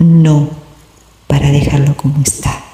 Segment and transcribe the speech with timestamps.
[0.00, 0.50] no
[1.26, 2.64] para dejarlo como está.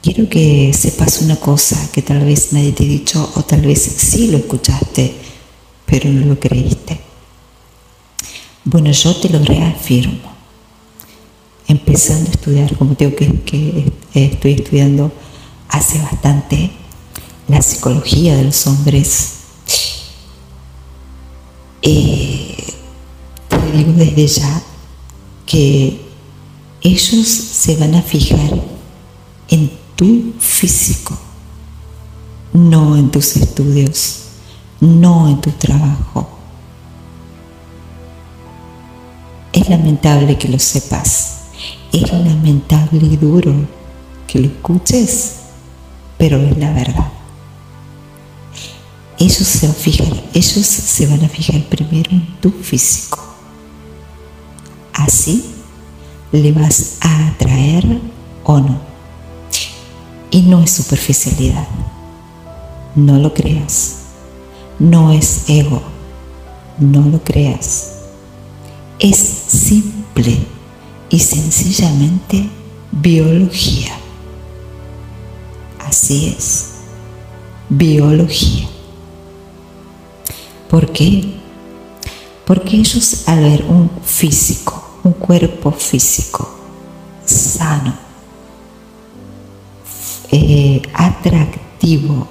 [0.00, 3.82] Quiero que sepas una cosa que tal vez nadie te ha dicho o tal vez
[3.82, 5.14] sí lo escuchaste,
[5.84, 7.00] pero no lo creíste.
[8.64, 10.36] Bueno, yo te lo reafirmo.
[11.66, 15.12] Empezando a estudiar, como tengo que, que estoy estudiando
[15.68, 16.70] hace bastante,
[17.48, 19.32] la psicología de los hombres,
[21.82, 22.37] eh,
[23.78, 24.62] digo desde ya
[25.46, 26.00] que
[26.80, 28.60] ellos se van a fijar
[29.48, 31.16] en tu físico,
[32.52, 34.24] no en tus estudios,
[34.80, 36.28] no en tu trabajo.
[39.52, 41.42] Es lamentable que lo sepas,
[41.92, 43.54] es lamentable y duro
[44.26, 45.36] que lo escuches,
[46.18, 47.18] pero es la verdad
[49.18, 53.27] ellos se, van a fijar, ellos se van a fijar primero en tu físico.
[55.08, 55.42] Así
[56.32, 57.98] le vas a atraer
[58.44, 58.78] o no.
[60.30, 61.66] Y no es superficialidad.
[62.94, 64.00] No lo creas.
[64.78, 65.80] No es ego.
[66.78, 67.92] No lo creas.
[68.98, 70.36] Es simple
[71.08, 72.46] y sencillamente
[72.92, 73.94] biología.
[75.78, 76.66] Así es.
[77.70, 78.68] Biología.
[80.68, 81.38] ¿Por qué?
[82.44, 86.48] Porque ellos al ver un físico, un cuerpo físico
[87.24, 87.94] sano,
[90.30, 92.26] eh, atractivo,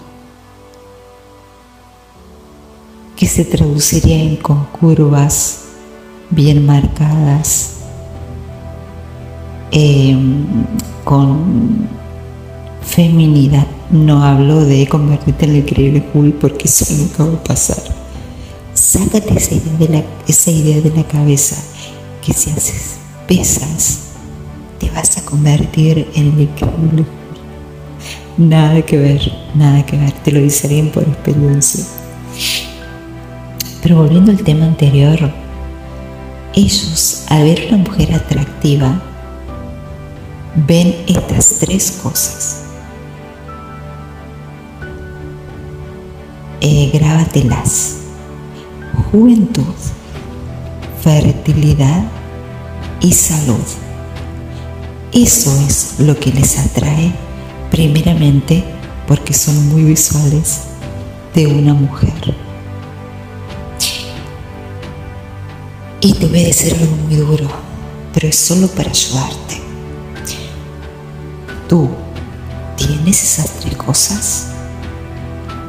[3.16, 5.64] que se traduciría en con curvas
[6.30, 7.78] bien marcadas,
[9.72, 10.46] em,
[11.04, 11.88] con
[12.82, 13.68] feminidad.
[13.90, 17.82] No hablo de convertirte en el increíble cool porque eso nunca va a pasar
[18.74, 21.56] Sácate esa idea de la cabeza
[22.34, 22.98] si haces
[23.28, 24.00] pesas
[24.80, 27.06] te vas a convertir en el.
[28.38, 29.22] Nada que ver,
[29.56, 31.84] nada que ver, te lo dice bien por experiencia.
[33.82, 35.32] Pero volviendo al tema anterior,
[36.54, 39.02] ellos al ver una mujer atractiva
[40.68, 42.64] ven estas tres cosas.
[46.62, 47.98] Eh, grábatelas
[49.12, 49.64] juventud,
[51.02, 52.04] fertilidad
[53.02, 53.64] y salud.
[55.14, 57.14] Eso es lo que les atrae
[57.72, 58.64] primeramente
[59.08, 60.60] porque son muy visuales
[61.34, 62.36] de una mujer.
[66.02, 67.48] Y te voy a algo muy duro,
[68.14, 69.62] pero es solo para ayudarte.
[71.68, 71.90] Tú
[72.76, 74.48] tienes esas tres cosas.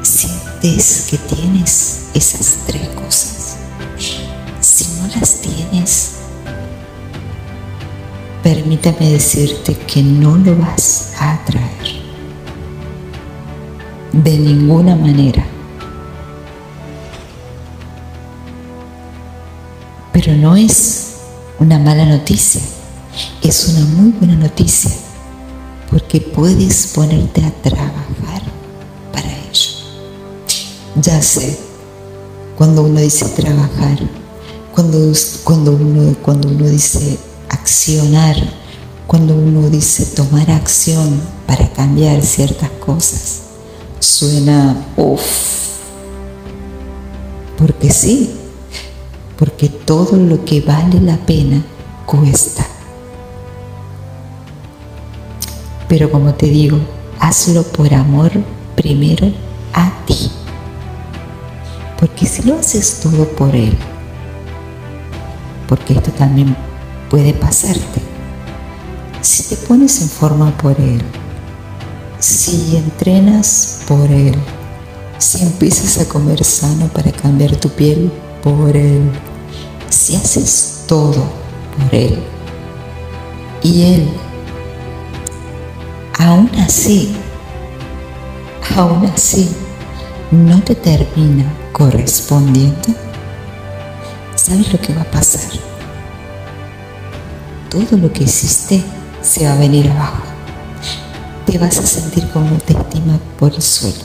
[0.02, 3.56] Sientes que tienes esas tres cosas.
[4.60, 6.17] Si no las tienes,
[8.48, 11.88] permítame decirte que no lo vas a atraer.
[14.10, 15.44] De ninguna manera.
[20.14, 21.16] Pero no es
[21.58, 22.62] una mala noticia,
[23.42, 24.92] es una muy buena noticia,
[25.90, 28.42] porque puedes ponerte a trabajar
[29.12, 29.70] para ello.
[31.02, 31.58] Ya sé
[32.56, 33.98] cuando uno dice trabajar,
[34.74, 35.12] cuando,
[35.44, 38.36] cuando, uno, cuando uno dice accionar,
[39.06, 43.40] cuando uno dice tomar acción para cambiar ciertas cosas,
[44.00, 45.22] suena uff.
[47.56, 48.30] Porque sí,
[49.38, 51.62] porque todo lo que vale la pena
[52.06, 52.66] cuesta.
[55.88, 56.78] Pero como te digo,
[57.18, 58.30] hazlo por amor
[58.76, 59.32] primero
[59.72, 60.30] a ti.
[61.98, 63.76] Porque si lo haces todo por Él,
[65.68, 66.56] porque esto también
[67.10, 68.00] puede pasarte,
[69.20, 71.02] si te pones en forma por Él,
[72.18, 74.34] si entrenas por Él,
[75.18, 78.10] si empiezas a comer sano para cambiar tu piel
[78.42, 79.10] por Él,
[79.88, 81.22] si haces todo
[81.76, 82.18] por Él
[83.62, 84.08] y Él,
[86.18, 87.14] aún así,
[88.76, 89.48] aún así,
[90.30, 92.88] no te termina correspondiendo,
[94.34, 95.77] ¿sabes lo que va a pasar?
[97.70, 98.82] Todo lo que hiciste
[99.22, 100.22] se va a venir abajo.
[101.46, 104.04] Te vas a sentir con autoestima por el suelo.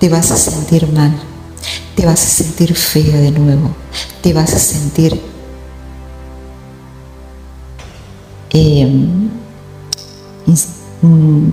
[0.00, 1.14] Te vas a sentir mal.
[1.94, 3.70] Te vas a sentir fea de nuevo.
[4.22, 5.20] Te vas a sentir
[8.50, 9.28] em,
[11.02, 11.48] mm,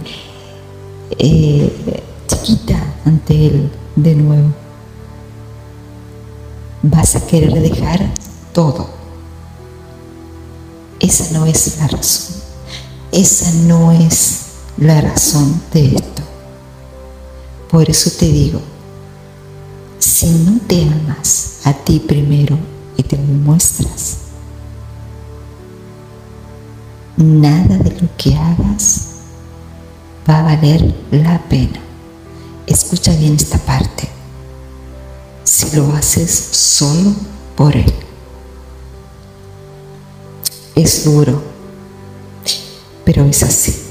[1.17, 4.61] eh, chiquita ante él de nuevo.
[6.83, 7.99] vas a querer dejar
[8.53, 9.00] todo.
[11.11, 12.37] Esa no es la razón.
[13.11, 14.43] Esa no es
[14.77, 16.23] la razón de esto.
[17.69, 18.61] Por eso te digo,
[19.99, 22.57] si no te amas a ti primero
[22.95, 24.19] y te demuestras,
[27.17, 29.07] nada de lo que hagas
[30.29, 31.81] va a valer la pena.
[32.67, 34.07] Escucha bien esta parte.
[35.43, 37.13] Si lo haces solo
[37.57, 38.10] por Él.
[40.81, 41.39] Es duro,
[43.05, 43.83] pero es así.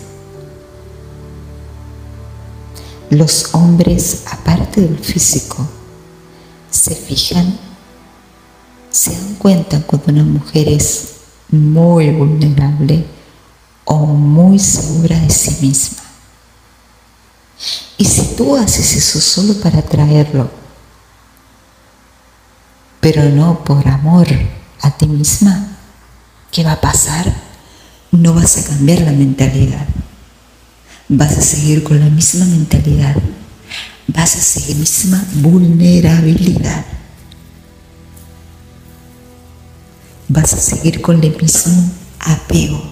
[3.11, 5.69] Los hombres, aparte del físico,
[6.69, 7.57] se fijan,
[8.91, 11.11] se dan cuenta cuando una mujer es
[11.53, 13.07] muy vulnerable
[13.85, 16.03] o muy segura de sí misma.
[17.99, 20.51] Y si tú haces eso solo para atraerlo,
[23.01, 24.27] pero no por amor
[24.83, 25.70] a ti misma,
[26.51, 27.33] ¿qué va a pasar?
[28.13, 29.87] No vas a cambiar la mentalidad.
[31.09, 33.17] Vas a seguir con la misma mentalidad.
[34.09, 36.85] Vas a seguir la misma vulnerabilidad.
[40.29, 42.83] Vas a seguir con el mismo apego.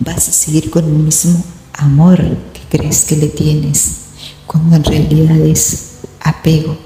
[0.00, 1.42] Vas a seguir con el mismo
[1.72, 2.18] amor
[2.52, 3.92] que crees que le tienes,
[4.46, 6.76] cuando en realidad es apego.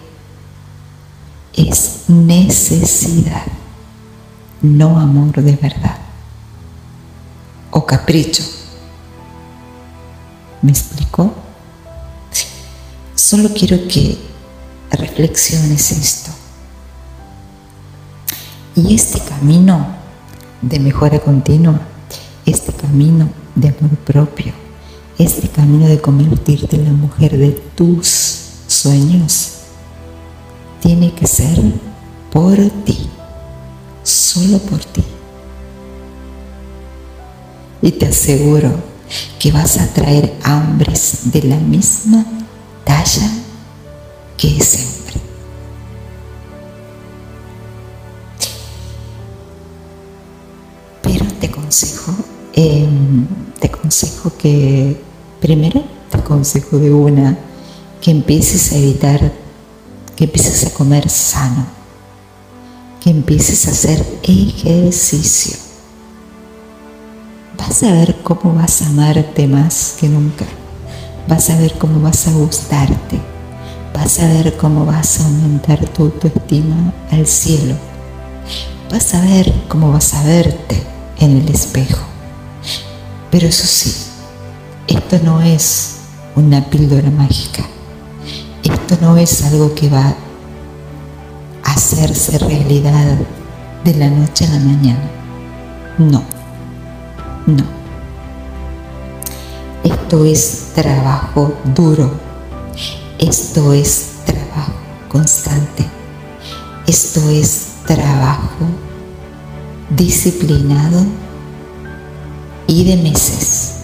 [1.55, 3.45] Es necesidad,
[4.63, 5.99] no amor de verdad.
[7.71, 8.45] O capricho.
[10.63, 11.35] ¿Me explicó?
[13.15, 14.19] Solo quiero que
[14.91, 16.31] reflexiones esto.
[18.77, 19.87] Y este camino
[20.63, 21.81] de mejora continua,
[22.47, 24.53] este camino de amor propio,
[25.19, 28.07] este camino de convertirte en la mujer de tus
[28.67, 29.59] sueños,
[30.81, 31.59] tiene que ser
[32.33, 33.11] por ti,
[34.03, 35.03] solo por ti.
[37.81, 38.71] Y te aseguro
[39.39, 42.25] que vas a traer hombres de la misma
[42.85, 43.31] talla
[44.37, 45.21] que ese hombre.
[51.03, 52.13] Pero te aconsejo,
[52.55, 53.27] em,
[53.59, 55.01] te aconsejo que
[55.41, 57.37] primero te aconsejo de una
[58.01, 59.33] que empieces a evitar,
[60.17, 61.82] que empieces a comer sano,
[63.03, 65.57] que empieces a hacer ejercicio.
[67.59, 70.45] Vas a ver cómo vas a amarte más que nunca.
[71.27, 73.19] Vas a ver cómo vas a gustarte.
[73.93, 77.75] Vas a ver cómo vas a aumentar tu autoestima al cielo.
[78.91, 80.83] Vas a ver cómo vas a verte
[81.19, 82.05] en el espejo.
[83.31, 83.93] Pero eso sí,
[84.87, 85.97] esto no es
[86.37, 87.65] una píldora mágica.
[88.63, 90.15] Esto no es algo que va
[91.93, 93.19] hacerse realidad
[93.85, 95.11] de la noche a la mañana.
[95.99, 96.23] No,
[97.47, 97.65] no.
[99.85, 102.11] Esto es trabajo duro.
[103.19, 104.73] Esto es trabajo
[105.09, 105.85] constante.
[106.87, 108.65] Esto es trabajo
[109.91, 111.05] disciplinado
[112.67, 113.75] y de meses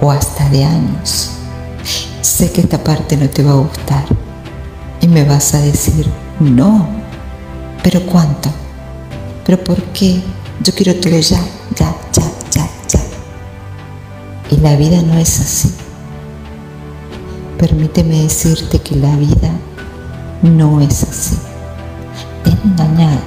[0.00, 1.30] o hasta de años.
[2.20, 4.04] Sé que esta parte no te va a gustar
[5.00, 6.06] y me vas a decir,
[6.38, 6.97] no,
[7.90, 8.50] pero ¿cuánto?
[9.46, 10.20] ¿Pero por qué?
[10.62, 11.40] Yo quiero todo ya,
[11.74, 13.00] ya, ya, ya, ya.
[14.50, 15.72] Y la vida no es así.
[17.56, 19.50] Permíteme decirte que la vida
[20.42, 21.38] no es así.
[22.44, 23.20] Te han engañado,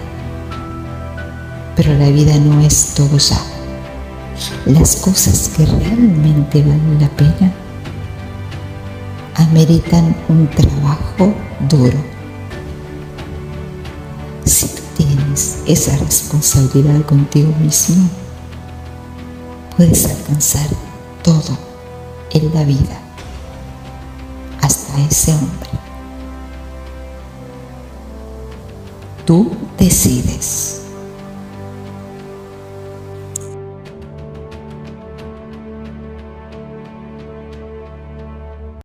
[1.75, 3.41] pero la vida no es todo ya
[4.67, 7.51] las cosas que realmente valen la pena
[9.37, 11.33] ameritan un trabajo
[11.67, 12.10] duro.
[15.65, 18.09] Esa responsabilidad contigo mismo,
[19.75, 20.67] puedes alcanzar
[21.23, 21.57] todo
[22.31, 22.99] en la vida,
[24.61, 25.69] hasta ese hombre.
[29.25, 30.80] Tú decides.